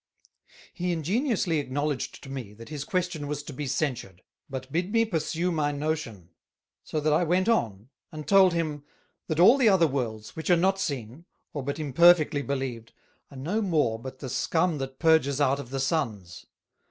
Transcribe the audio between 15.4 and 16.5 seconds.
of the Suns.